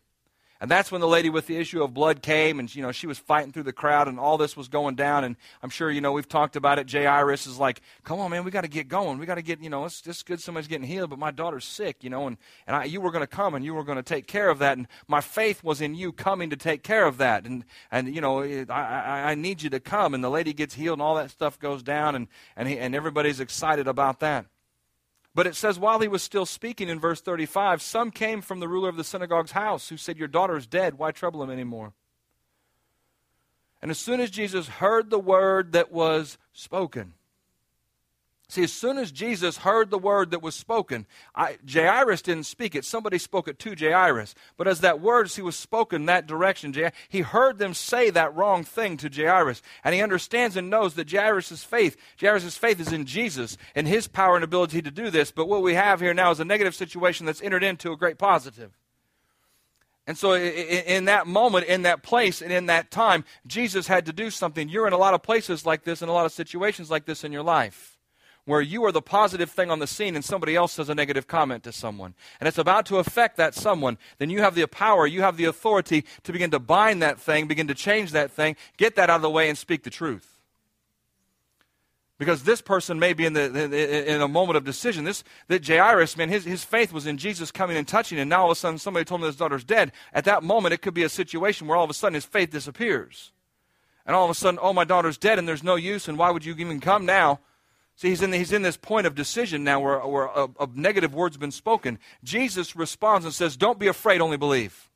[0.61, 3.07] And that's when the lady with the issue of blood came, and you know she
[3.07, 5.23] was fighting through the crowd, and all this was going down.
[5.23, 6.90] And I'm sure you know we've talked about it.
[6.90, 9.21] Jairus is like, "Come on, man, we got to get going.
[9.21, 11.64] We got to get you know it's just good somebody's getting healed, but my daughter's
[11.64, 13.99] sick, you know, and and I, you were going to come and you were going
[13.99, 17.07] to take care of that, and my faith was in you coming to take care
[17.07, 20.12] of that, and and you know I, I, I need you to come.
[20.12, 22.97] And the lady gets healed, and all that stuff goes down, and and he, and
[22.97, 24.47] everybody's excited about that.
[25.35, 28.69] But it says, while he was still speaking in verse 35, some came from the
[28.69, 30.95] ruler of the synagogue's house who said, Your daughter is dead.
[30.99, 31.93] Why trouble him anymore?
[33.81, 37.14] And as soon as Jesus heard the word that was spoken,
[38.51, 42.75] See, as soon as Jesus heard the word that was spoken, I, Jairus didn't speak
[42.75, 42.87] it.
[42.87, 44.35] Somebody spoke it to Jairus.
[44.57, 46.75] But as that word, as he was spoken that direction,
[47.11, 49.61] he heard them say that wrong thing to Jairus.
[49.85, 54.09] And he understands and knows that Jairus' faith, Jairus' faith is in Jesus and his
[54.09, 55.31] power and ability to do this.
[55.31, 58.17] But what we have here now is a negative situation that's entered into a great
[58.17, 58.73] positive.
[60.07, 64.13] And so, in that moment, in that place, and in that time, Jesus had to
[64.15, 64.71] do something.
[64.71, 67.25] You're in a lot of places like this, in a lot of situations like this
[67.25, 67.98] in your life
[68.49, 71.27] where you are the positive thing on the scene and somebody else says a negative
[71.27, 75.07] comment to someone, and it's about to affect that someone, then you have the power,
[75.07, 78.57] you have the authority to begin to bind that thing, begin to change that thing,
[78.79, 80.39] get that out of the way, and speak the truth.
[82.17, 85.05] Because this person may be in, the, in a moment of decision.
[85.05, 88.45] This that Jairus, man, his, his faith was in Jesus coming and touching, and now
[88.45, 89.93] all of a sudden somebody told him his daughter's dead.
[90.13, 92.51] At that moment, it could be a situation where all of a sudden his faith
[92.51, 93.31] disappears.
[94.05, 96.31] And all of a sudden, oh, my daughter's dead, and there's no use, and why
[96.31, 97.41] would you even come now?
[97.99, 101.15] See, he's in, he's in this point of decision now where, where a, a negative
[101.15, 101.99] word's been spoken.
[102.23, 104.89] Jesus responds and says, Don't be afraid, only believe.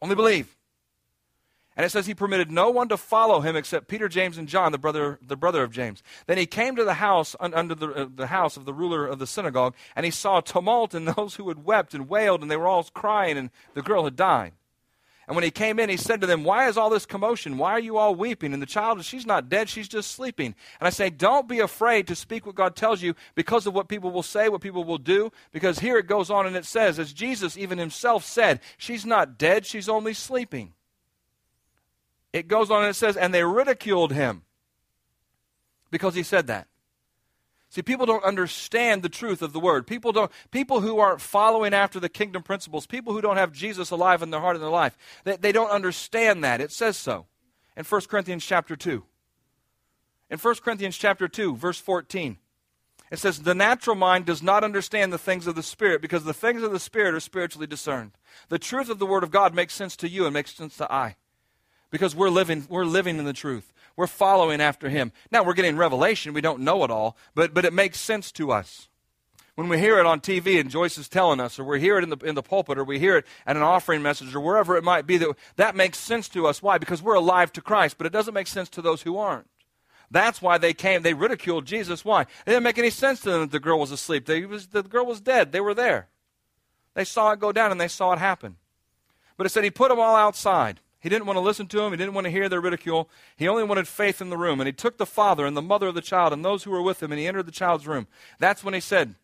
[0.00, 0.56] Only believe.
[1.76, 4.72] And it says he permitted no one to follow him except Peter, James, and John,
[4.72, 6.02] the brother, the brother of James.
[6.26, 9.18] Then he came to the house under the, uh, the house of the ruler of
[9.18, 12.50] the synagogue, and he saw a tumult and those who had wept and wailed, and
[12.50, 14.54] they were all crying, and the girl had died.
[15.26, 17.56] And when he came in, he said to them, Why is all this commotion?
[17.56, 18.52] Why are you all weeping?
[18.52, 20.54] And the child, she's not dead, she's just sleeping.
[20.80, 23.88] And I say, Don't be afraid to speak what God tells you because of what
[23.88, 25.30] people will say, what people will do.
[25.52, 29.38] Because here it goes on and it says, as Jesus even himself said, She's not
[29.38, 30.72] dead, she's only sleeping.
[32.32, 34.42] It goes on and it says, And they ridiculed him
[35.90, 36.66] because he said that.
[37.72, 39.86] See, people don't understand the truth of the word.
[39.86, 43.90] People don't people who aren't following after the kingdom principles, people who don't have Jesus
[43.90, 46.60] alive in their heart and their life, they, they don't understand that.
[46.60, 47.24] It says so
[47.74, 49.02] in 1 Corinthians chapter 2.
[50.28, 52.36] In 1 Corinthians chapter 2, verse 14.
[53.10, 56.34] It says, The natural mind does not understand the things of the Spirit because the
[56.34, 58.12] things of the Spirit are spiritually discerned.
[58.50, 60.92] The truth of the Word of God makes sense to you and makes sense to
[60.92, 61.16] I
[61.90, 63.72] because we're living, we're living in the truth.
[63.96, 65.12] We're following after him.
[65.30, 66.32] Now we're getting revelation.
[66.32, 68.88] We don't know it all, but, but it makes sense to us.
[69.54, 72.04] When we hear it on TV and Joyce is telling us, or we hear it
[72.04, 74.76] in the, in the pulpit, or we hear it at an offering message, or wherever
[74.76, 76.62] it might be, that, that makes sense to us.
[76.62, 76.78] Why?
[76.78, 79.48] Because we're alive to Christ, but it doesn't make sense to those who aren't.
[80.10, 81.02] That's why they came.
[81.02, 82.04] They ridiculed Jesus.
[82.04, 82.22] Why?
[82.22, 84.24] It didn't make any sense to them that the girl was asleep.
[84.24, 85.52] They, was, the girl was dead.
[85.52, 86.08] They were there.
[86.94, 88.56] They saw it go down and they saw it happen.
[89.36, 90.80] But it said he put them all outside.
[91.02, 91.90] He didn't want to listen to them.
[91.90, 93.10] He didn't want to hear their ridicule.
[93.36, 94.60] He only wanted faith in the room.
[94.60, 96.80] And he took the father and the mother of the child and those who were
[96.80, 98.06] with him, and he entered the child's room.
[98.38, 99.16] That's when he said,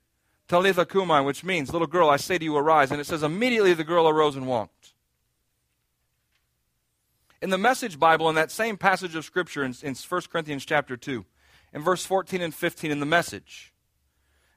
[0.49, 2.91] Talitha cumi, which means, little girl, I say to you, arise.
[2.91, 4.93] And it says, immediately the girl arose and walked.
[7.41, 10.97] In the Message Bible, in that same passage of Scripture in, in 1 Corinthians chapter
[10.97, 11.25] 2,
[11.75, 13.73] in verse 14 and 15 in the Message,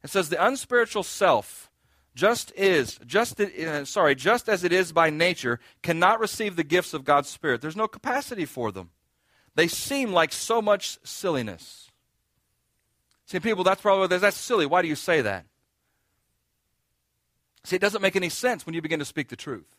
[0.03, 1.69] it says, The unspiritual self
[2.13, 6.93] just is just uh, sorry just as it is by nature cannot receive the gifts
[6.93, 7.61] of god's spirit.
[7.61, 8.89] There's no capacity for them.
[9.55, 11.89] They seem like so much silliness.
[13.25, 14.65] See people that's probably that's silly.
[14.65, 15.45] Why do you say that?
[17.63, 19.75] See it doesn't make any sense when you begin to speak the truth.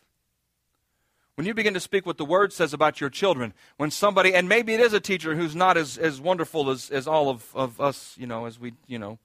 [1.34, 4.48] When you begin to speak what the word says about your children when somebody and
[4.48, 7.80] maybe it is a teacher who's not as, as wonderful as, as all of, of
[7.80, 9.18] us you know as we you know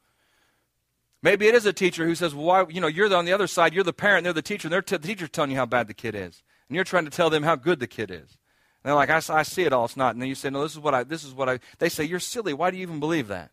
[1.23, 3.47] Maybe it is a teacher who says, well, why, you know, you're on the other
[3.47, 5.65] side, you're the parent, they're the teacher, and they're t- the teacher's telling you how
[5.65, 6.43] bad the kid is.
[6.69, 8.19] And you're trying to tell them how good the kid is.
[8.19, 10.13] And they're like, I, I see it all, it's not.
[10.13, 12.03] And then you say, no, this is what I, this is what I, they say,
[12.03, 13.51] you're silly, why do you even believe that?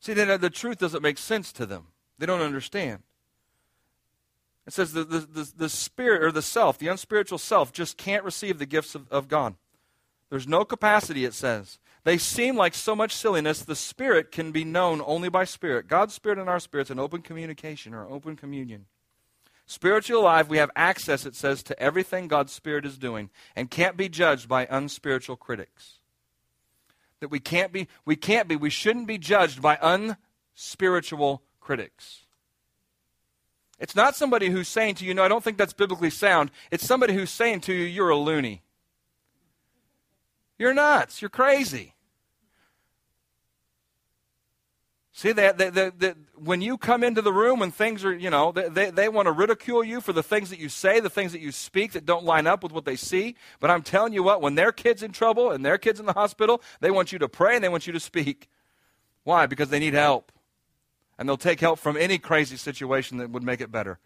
[0.00, 1.88] See, then uh, the truth doesn't make sense to them.
[2.18, 3.02] They don't understand.
[4.66, 8.24] It says the, the, the, the, spirit or the self, the unspiritual self, just can't
[8.24, 9.54] receive the gifts of, of God.
[10.30, 11.78] There's no capacity, it says.
[12.04, 13.62] They seem like so much silliness.
[13.62, 15.88] The Spirit can be known only by Spirit.
[15.88, 18.86] God's Spirit and our Spirit's an open communication or open communion.
[19.66, 23.98] Spiritually alive, we have access, it says, to everything God's Spirit is doing and can't
[23.98, 25.98] be judged by unspiritual critics.
[27.20, 32.22] That we can't be, we can't be, we shouldn't be judged by unspiritual critics.
[33.78, 36.50] It's not somebody who's saying to you, no, I don't think that's biblically sound.
[36.70, 38.62] It's somebody who's saying to you, you're a loony.
[40.58, 41.22] You're nuts.
[41.22, 41.94] You're crazy.
[45.18, 48.90] See, that, when you come into the room and things are, you know, they, they,
[48.90, 51.50] they want to ridicule you for the things that you say, the things that you
[51.50, 53.34] speak that don't line up with what they see.
[53.58, 56.12] But I'm telling you what, when their kid's in trouble and their kid's in the
[56.12, 58.48] hospital, they want you to pray and they want you to speak.
[59.24, 59.46] Why?
[59.46, 60.30] Because they need help.
[61.18, 63.98] And they'll take help from any crazy situation that would make it better.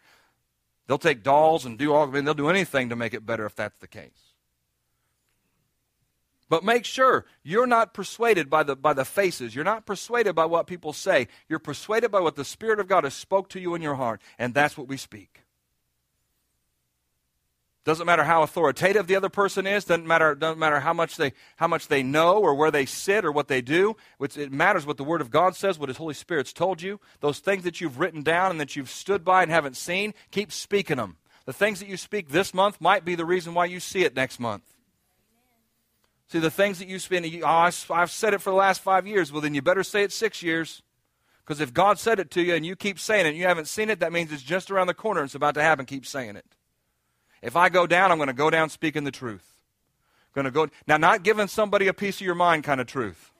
[0.86, 3.44] They'll take dolls and do all, I mean, they'll do anything to make it better
[3.44, 4.31] if that's the case.
[6.52, 9.54] But make sure you're not persuaded by the, by the faces.
[9.54, 11.28] You're not persuaded by what people say.
[11.48, 14.20] You're persuaded by what the Spirit of God has spoke to you in your heart,
[14.38, 15.44] and that's what we speak.
[17.86, 19.86] Doesn't matter how authoritative the other person is.
[19.86, 23.24] Doesn't matter, doesn't matter how, much they, how much they know or where they sit
[23.24, 23.96] or what they do.
[24.20, 27.00] It matters what the Word of God says, what His Holy Spirit's told you.
[27.20, 30.52] Those things that you've written down and that you've stood by and haven't seen, keep
[30.52, 31.16] speaking them.
[31.46, 34.14] The things that you speak this month might be the reason why you see it
[34.14, 34.64] next month.
[36.32, 39.30] See, the things that you spend, oh, I've said it for the last five years.
[39.30, 40.80] Well, then you better say it six years.
[41.44, 43.68] Because if God said it to you and you keep saying it and you haven't
[43.68, 45.84] seen it, that means it's just around the corner and it's about to happen.
[45.84, 46.46] Keep saying it.
[47.42, 49.52] If I go down, I'm going to go down speaking the truth.
[50.32, 53.30] Going to go now, not giving somebody a piece of your mind kind of truth.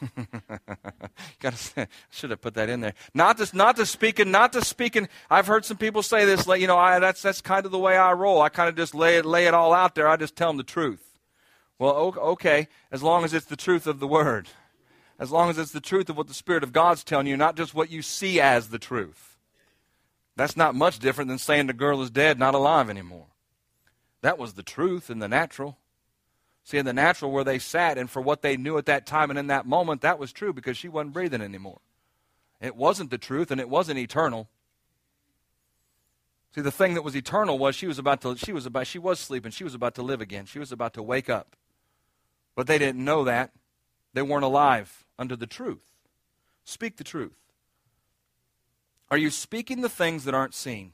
[1.40, 2.94] Gotta, should have put that in there.
[3.12, 5.08] Not to, not to speaking, not to speaking.
[5.28, 6.46] I've heard some people say this.
[6.46, 8.40] You know, I, that's that's kind of the way I roll.
[8.40, 10.06] I kind of just lay it lay it all out there.
[10.06, 11.11] I just tell them the truth.
[11.78, 14.48] Well, okay, as long as it's the truth of the Word.
[15.18, 17.56] As long as it's the truth of what the Spirit of God's telling you, not
[17.56, 19.38] just what you see as the truth.
[20.36, 23.26] That's not much different than saying the girl is dead, not alive anymore.
[24.22, 25.78] That was the truth in the natural.
[26.64, 29.30] See, in the natural, where they sat and for what they knew at that time
[29.30, 31.80] and in that moment, that was true because she wasn't breathing anymore.
[32.60, 34.48] It wasn't the truth and it wasn't eternal.
[36.54, 38.98] See, the thing that was eternal was she was about to she was about she
[38.98, 39.50] was sleeping.
[39.50, 40.46] She was about to live again.
[40.46, 41.56] She was about to wake up.
[42.54, 43.52] But they didn't know that.
[44.14, 45.92] They weren't alive under the truth.
[46.64, 47.36] Speak the truth.
[49.10, 50.92] Are you speaking the things that aren't seen?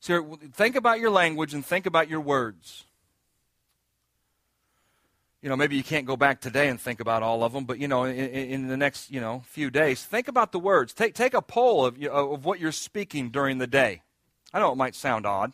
[0.00, 2.84] So think about your language and think about your words.
[5.44, 7.78] you know, maybe you can't go back today and think about all of them, but,
[7.78, 10.94] you know, in, in the next, you know, few days, think about the words.
[10.94, 14.00] Take, take a poll of, of what you're speaking during the day.
[14.54, 15.52] I know it might sound odd,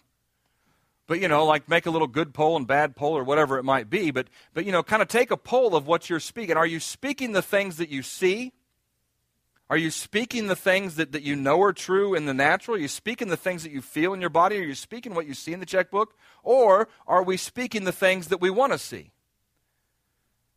[1.10, 3.64] but, you know, like make a little good poll and bad poll or whatever it
[3.64, 6.56] might be, but, but you know, kind of take a poll of what you're speaking.
[6.56, 8.52] Are you speaking the things that you see?
[9.68, 12.76] Are you speaking the things that, that you know are true in the natural?
[12.76, 14.56] Are you speaking the things that you feel in your body?
[14.58, 16.14] Are you speaking what you see in the checkbook?
[16.44, 19.10] Or are we speaking the things that we want to see?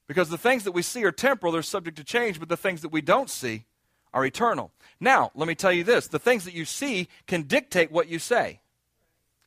[0.05, 2.83] Because the things that we see are temporal, they're subject to change, but the things
[2.83, 3.65] that we don't see
[4.13, 4.69] are eternal.
[4.99, 8.19] Now, let me tell you this the things that you see can dictate what you
[8.19, 8.59] say.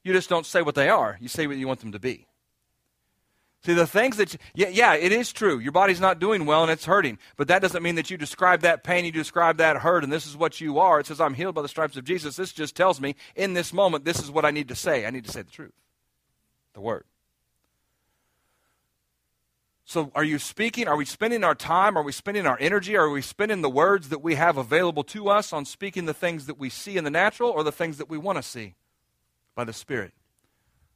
[0.06, 2.28] You just don't say what they are, you say what you want them to be.
[3.64, 5.58] See, the things that, you, yeah, yeah, it is true.
[5.58, 7.18] Your body's not doing well and it's hurting.
[7.36, 10.24] But that doesn't mean that you describe that pain, you describe that hurt, and this
[10.24, 11.00] is what you are.
[11.00, 12.36] It says, I'm healed by the stripes of Jesus.
[12.36, 15.06] This just tells me in this moment, this is what I need to say.
[15.06, 15.74] I need to say the truth,
[16.74, 17.02] the word.
[19.84, 20.86] So, are you speaking?
[20.86, 21.98] Are we spending our time?
[21.98, 22.96] Are we spending our energy?
[22.96, 26.46] Are we spending the words that we have available to us on speaking the things
[26.46, 28.76] that we see in the natural or the things that we want to see
[29.56, 30.12] by the Spirit?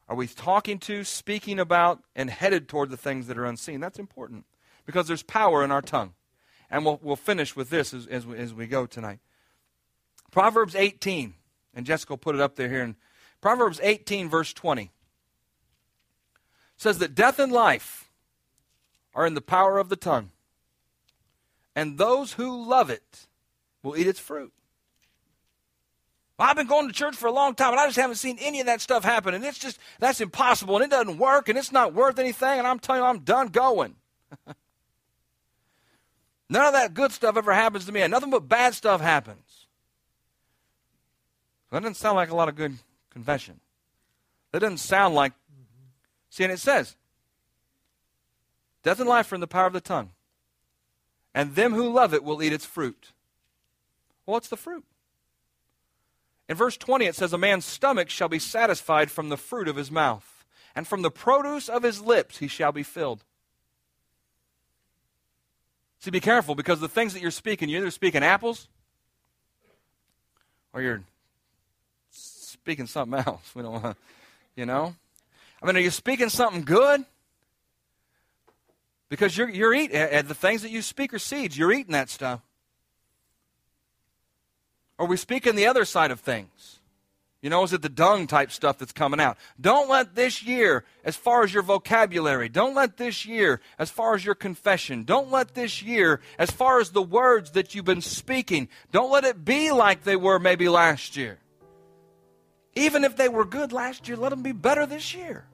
[0.09, 3.81] Are we talking to, speaking about, and headed toward the things that are unseen?
[3.81, 4.45] That's important
[4.87, 6.15] because there's power in our tongue.
[6.71, 9.19] And we'll, we'll finish with this as, as, we, as we go tonight.
[10.31, 11.35] Proverbs 18,
[11.75, 12.83] and Jessica put it up there here.
[12.83, 12.97] In
[13.41, 14.93] Proverbs 18, verse 20,
[16.77, 18.11] says that death and life
[19.15, 20.31] are in the power of the tongue,
[21.75, 23.27] and those who love it
[23.83, 24.53] will eat its fruit.
[26.41, 28.39] Well, I've been going to church for a long time, and I just haven't seen
[28.41, 31.59] any of that stuff happen, and it's just, that's impossible, and it doesn't work, and
[31.59, 33.97] it's not worth anything, and I'm telling you, I'm done going.
[36.49, 39.67] None of that good stuff ever happens to me, and nothing but bad stuff happens.
[41.71, 42.79] That doesn't sound like a lot of good
[43.11, 43.61] confession.
[44.53, 45.35] That doesn't sound like.
[46.31, 46.97] See, and it says,
[48.83, 50.13] Death and life are in the power of the tongue.
[51.35, 53.13] And them who love it will eat its fruit.
[54.25, 54.87] Well, what's the fruit?
[56.51, 59.77] In verse 20, it says, A man's stomach shall be satisfied from the fruit of
[59.77, 63.23] his mouth, and from the produce of his lips he shall be filled.
[66.01, 68.67] See, be careful because the things that you're speaking, you're either speaking apples
[70.73, 71.05] or you're
[72.11, 73.49] speaking something else.
[73.55, 73.97] We don't want to,
[74.57, 74.97] you know?
[75.63, 77.05] I mean, are you speaking something good?
[79.09, 81.57] Because you're, you're eating, eh, eh, the things that you speak are seeds.
[81.57, 82.41] You're eating that stuff.
[85.01, 86.79] Or we speaking the other side of things.
[87.41, 89.39] You know, is it the dung type stuff that's coming out?
[89.59, 94.15] Don't let this year, as far as your vocabulary, don't let this year, as far
[94.15, 98.03] as your confession, don't let this year, as far as the words that you've been
[98.03, 101.39] speaking, don't let it be like they were maybe last year.
[102.75, 105.47] Even if they were good last year, let them be better this year.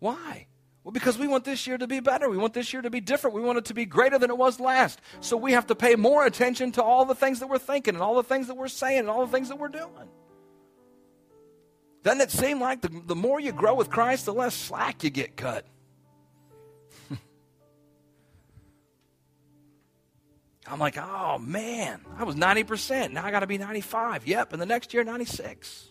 [0.00, 0.47] Why?
[0.88, 2.30] Well, because we want this year to be better.
[2.30, 3.36] We want this year to be different.
[3.36, 5.02] We want it to be greater than it was last.
[5.20, 8.02] So we have to pay more attention to all the things that we're thinking and
[8.02, 10.08] all the things that we're saying and all the things that we're doing.
[12.04, 15.10] Doesn't it seem like the, the more you grow with Christ, the less slack you
[15.10, 15.66] get cut?
[20.66, 23.12] I'm like, oh man, I was 90%.
[23.12, 24.26] Now I got to be 95.
[24.26, 24.54] Yep.
[24.54, 25.86] And the next year, 96.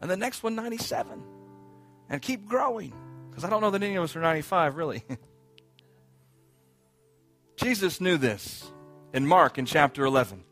[0.00, 1.22] And the next one, 97.
[2.10, 2.92] And keep growing.
[3.32, 5.04] Because I don't know that any of us are 95, really.
[7.56, 8.70] Jesus knew this
[9.14, 10.44] in Mark in chapter 11.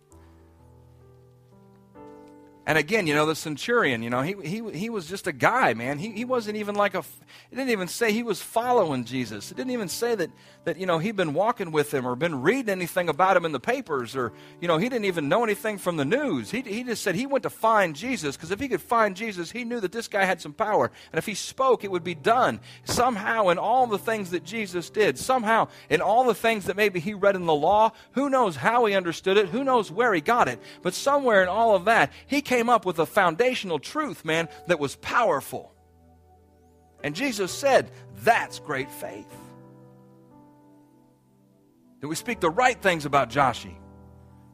[2.70, 5.74] And again, you know, the centurion, you know, he, he, he was just a guy,
[5.74, 5.98] man.
[5.98, 9.50] He, he wasn't even like a, it didn't even say he was following Jesus.
[9.50, 10.30] It didn't even say that,
[10.62, 13.50] that, you know, he'd been walking with him or been reading anything about him in
[13.50, 16.52] the papers or, you know, he didn't even know anything from the news.
[16.52, 19.50] He, he just said he went to find Jesus because if he could find Jesus,
[19.50, 20.92] he knew that this guy had some power.
[21.10, 22.60] And if he spoke, it would be done.
[22.84, 27.00] Somehow, in all the things that Jesus did, somehow, in all the things that maybe
[27.00, 30.20] he read in the law, who knows how he understood it, who knows where he
[30.20, 34.24] got it, but somewhere in all of that, he came up with a foundational truth,
[34.24, 35.72] man, that was powerful.
[37.02, 37.90] And Jesus said,
[38.22, 39.26] That's great faith.
[42.00, 43.74] That we speak the right things about Joshi,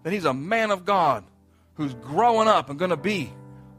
[0.03, 1.25] that he's a man of God
[1.75, 3.33] who's growing up and going to be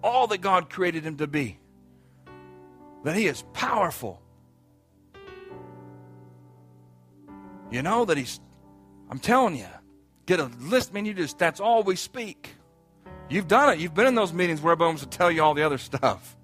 [0.04, 1.60] all that God created him to be,
[3.04, 4.22] that he is powerful.
[7.70, 8.40] You know, that he's,
[9.10, 9.68] I'm telling you,
[10.26, 12.57] get a list, man, you just, that's all we speak.
[13.30, 13.80] You've done it.
[13.80, 16.36] You've been in those meetings where everyone wants to tell you all the other stuff.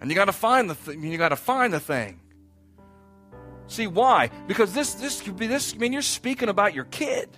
[0.00, 1.02] And you got to find the thing.
[1.02, 2.20] You got to find the thing.
[3.66, 4.30] See why?
[4.46, 5.74] Because this this could be this.
[5.74, 7.28] I mean, you're speaking about your kid.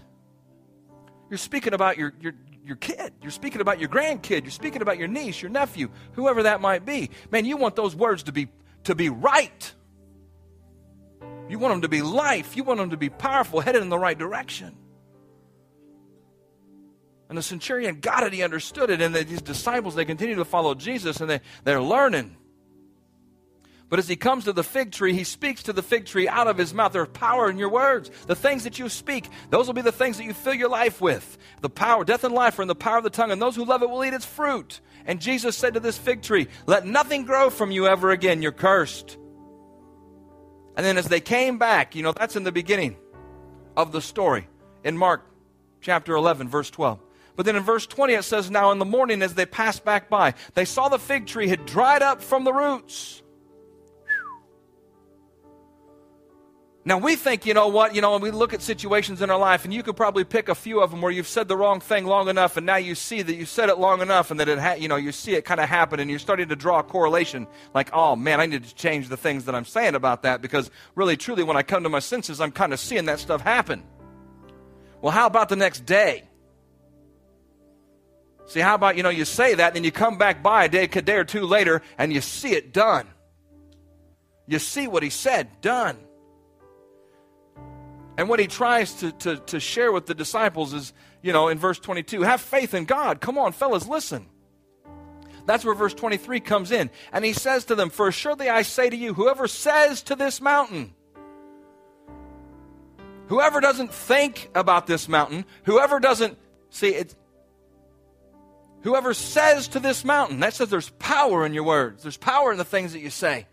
[1.28, 2.34] You're speaking about your your
[2.64, 3.12] your kid.
[3.22, 4.42] You're speaking about your grandkid.
[4.42, 7.10] You're speaking about your niece, your nephew, whoever that might be.
[7.30, 8.48] Man, you want those words to be
[8.84, 9.74] to be right.
[11.48, 12.56] You want them to be life.
[12.56, 14.76] You want them to be powerful, headed in the right direction.
[17.30, 20.74] And the centurion got it, he understood it, and these disciples, they continue to follow
[20.74, 22.36] Jesus and they, they're learning.
[23.88, 26.48] But as he comes to the fig tree, he speaks to the fig tree out
[26.48, 26.92] of his mouth.
[26.92, 28.10] There's power in your words.
[28.26, 31.00] The things that you speak, those will be the things that you fill your life
[31.00, 31.38] with.
[31.60, 33.64] The power, death and life are in the power of the tongue, and those who
[33.64, 34.80] love it will eat its fruit.
[35.06, 38.42] And Jesus said to this fig tree, Let nothing grow from you ever again.
[38.42, 39.18] You're cursed.
[40.76, 42.96] And then as they came back, you know, that's in the beginning
[43.76, 44.48] of the story
[44.82, 45.24] in Mark
[45.80, 47.00] chapter 11, verse 12.
[47.40, 50.10] But then in verse 20 it says, Now in the morning as they passed back
[50.10, 53.22] by, they saw the fig tree had dried up from the roots.
[56.84, 59.38] Now we think, you know what, you know, when we look at situations in our
[59.38, 61.80] life, and you could probably pick a few of them where you've said the wrong
[61.80, 64.50] thing long enough, and now you see that you said it long enough, and that
[64.50, 66.80] it, ha- you know, you see it kind of happen, and you're starting to draw
[66.80, 70.24] a correlation, like, oh man, I need to change the things that I'm saying about
[70.24, 73.18] that, because really, truly, when I come to my senses, I'm kind of seeing that
[73.18, 73.82] stuff happen.
[75.00, 76.24] Well, how about the next day?
[78.50, 80.68] See, how about, you know, you say that, and then you come back by a
[80.68, 83.06] day, a day or two later, and you see it done.
[84.48, 85.96] You see what he said, done.
[88.18, 90.92] And what he tries to, to, to share with the disciples is,
[91.22, 93.20] you know, in verse 22, have faith in God.
[93.20, 94.26] Come on, fellas, listen.
[95.46, 96.90] That's where verse 23 comes in.
[97.12, 100.40] And he says to them, For assuredly I say to you, whoever says to this
[100.40, 100.92] mountain,
[103.28, 106.36] whoever doesn't think about this mountain, whoever doesn't,
[106.70, 107.14] see, it's,
[108.82, 112.02] Whoever says to this mountain, that says there's power in your words.
[112.02, 113.46] There's power in the things that you say.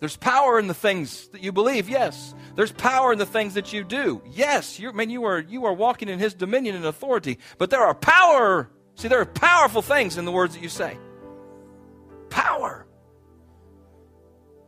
[0.00, 2.34] There's power in the things that you believe, yes.
[2.54, 4.22] There's power in the things that you do.
[4.30, 7.38] Yes, you man, you are you are walking in his dominion and authority.
[7.58, 8.70] But there are power.
[8.94, 10.96] See, there are powerful things in the words that you say.
[12.30, 12.87] Power.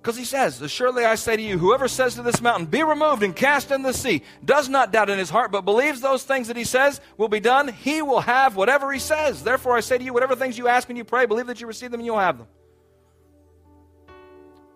[0.01, 3.23] Because he says, Surely I say to you, whoever says to this mountain, Be removed
[3.23, 6.49] and cast in the sea, does not doubt in his heart, but believes those things
[6.49, 9.43] that he says will be done, he will have whatever he says.
[9.43, 11.67] Therefore I say to you, whatever things you ask and you pray, believe that you
[11.67, 12.47] receive them and you'll have them.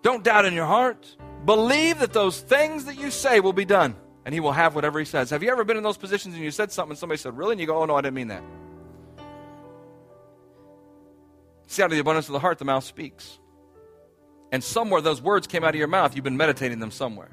[0.03, 1.17] Don't doubt in your heart.
[1.47, 3.97] Believe that those things that you say will be done,
[4.27, 5.31] and he will have whatever he says.
[5.31, 7.53] Have you ever been in those positions and you said something and somebody said, Really?
[7.53, 8.43] And you go, Oh, no, I didn't mean that.
[11.67, 13.39] See, out of the abundance of the heart, the mouth speaks.
[14.53, 17.31] And somewhere those words came out of your mouth, you've been meditating them somewhere.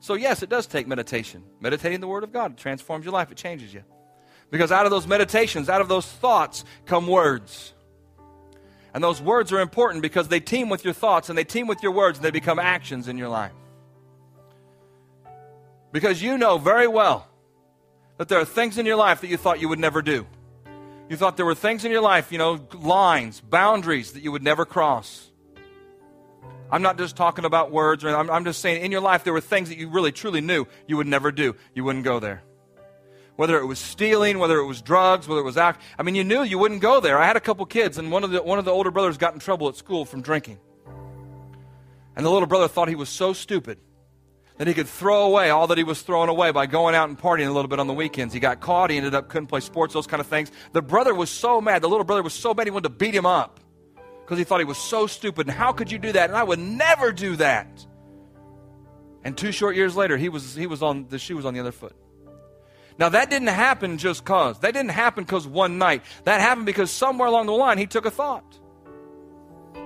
[0.00, 1.42] So, yes, it does take meditation.
[1.60, 3.82] Meditating the Word of God transforms your life, it changes you.
[4.50, 7.74] Because out of those meditations, out of those thoughts, come words.
[8.94, 11.82] And those words are important because they team with your thoughts and they team with
[11.82, 13.52] your words and they become actions in your life.
[15.92, 17.28] Because you know very well
[18.18, 20.26] that there are things in your life that you thought you would never do.
[21.08, 24.42] You thought there were things in your life, you know, lines, boundaries that you would
[24.42, 25.30] never cross.
[26.70, 29.32] I'm not just talking about words, or I'm, I'm just saying in your life there
[29.32, 31.54] were things that you really truly knew you would never do.
[31.74, 32.42] You wouldn't go there.
[33.36, 35.86] Whether it was stealing, whether it was drugs, whether it was alcohol.
[35.98, 37.18] I mean, you knew you wouldn't go there.
[37.18, 39.34] I had a couple kids, and one of the one of the older brothers got
[39.34, 40.58] in trouble at school from drinking.
[42.16, 43.78] And the little brother thought he was so stupid
[44.56, 47.18] that he could throw away all that he was throwing away by going out and
[47.18, 48.32] partying a little bit on the weekends.
[48.32, 48.88] He got caught.
[48.88, 50.50] He ended up couldn't play sports, those kind of things.
[50.72, 51.82] The brother was so mad.
[51.82, 53.60] The little brother was so mad he wanted to beat him up
[54.26, 55.46] because he thought he was so stupid.
[55.46, 56.30] And how could you do that?
[56.30, 57.86] And I would never do that.
[59.22, 61.60] And two short years later, he was, he was on, the shoe was on the
[61.60, 61.94] other foot.
[62.98, 64.58] Now, that didn't happen just because.
[64.60, 66.02] That didn't happen because one night.
[66.24, 68.58] That happened because somewhere along the line, he took a thought.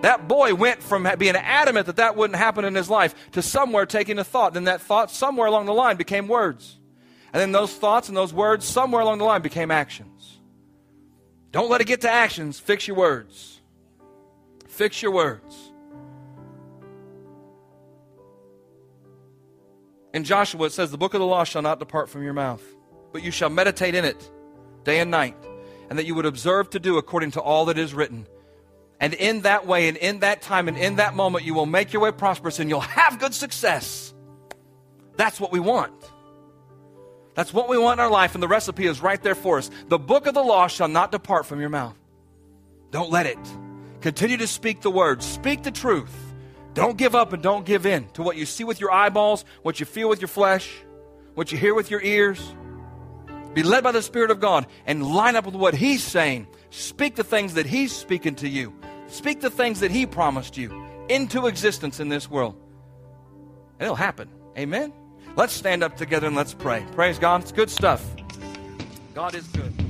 [0.01, 3.85] That boy went from being adamant that that wouldn't happen in his life to somewhere
[3.85, 4.55] taking a thought.
[4.55, 6.79] Then that thought, somewhere along the line, became words.
[7.35, 10.39] And then those thoughts and those words, somewhere along the line, became actions.
[11.53, 13.60] Don't let it get to actions, fix your words.
[14.81, 15.75] Fix your words.
[20.15, 22.63] In Joshua, it says, The book of the law shall not depart from your mouth,
[23.13, 24.31] but you shall meditate in it
[24.85, 25.37] day and night,
[25.91, 28.27] and that you would observe to do according to all that is written.
[28.99, 31.93] And in that way, and in that time, and in that moment, you will make
[31.93, 34.15] your way prosperous and you'll have good success.
[35.15, 36.11] That's what we want.
[37.35, 39.71] That's what we want in our life, and the recipe is right there for us.
[39.89, 41.99] The book of the law shall not depart from your mouth.
[42.91, 43.39] Don't let it.
[44.01, 46.15] Continue to speak the word, speak the truth.
[46.73, 49.81] Don't give up and don't give in to what you see with your eyeballs, what
[49.81, 50.73] you feel with your flesh,
[51.35, 52.41] what you hear with your ears.
[53.55, 56.47] Be led by the Spirit of God and line up with what He's saying.
[56.71, 58.73] Speak the things that He's speaking to you.
[59.09, 62.57] Speak the things that He promised you into existence in this world.
[63.79, 64.29] And it'll happen.
[64.57, 64.93] Amen?
[65.37, 66.87] Let's stand up together and let's pray.
[66.93, 67.43] Praise God.
[67.43, 68.05] It's good stuff.
[69.15, 69.90] God is good.